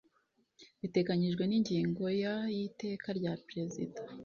biteganyijwe 0.81 1.43
n 1.47 1.53
ingingo 1.59 2.03
ya 2.23 2.35
y 2.55 2.59
iteka 2.67 3.07
rya 3.19 3.33
perezida 3.47 3.99